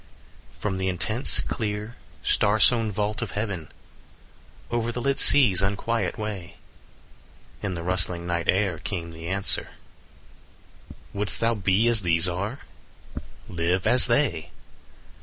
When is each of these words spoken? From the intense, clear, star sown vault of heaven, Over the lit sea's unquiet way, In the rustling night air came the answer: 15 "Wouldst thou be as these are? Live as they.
From 0.59 0.79
the 0.79 0.87
intense, 0.89 1.39
clear, 1.41 1.95
star 2.23 2.59
sown 2.59 2.91
vault 2.91 3.21
of 3.21 3.33
heaven, 3.33 3.67
Over 4.71 4.91
the 4.91 4.99
lit 4.99 5.19
sea's 5.19 5.61
unquiet 5.61 6.17
way, 6.17 6.55
In 7.61 7.75
the 7.75 7.83
rustling 7.83 8.25
night 8.25 8.49
air 8.49 8.79
came 8.79 9.11
the 9.11 9.27
answer: 9.27 9.67
15 10.89 10.97
"Wouldst 11.19 11.39
thou 11.39 11.53
be 11.53 11.87
as 11.87 12.01
these 12.01 12.27
are? 12.27 12.61
Live 13.47 13.85
as 13.85 14.07
they. 14.07 14.49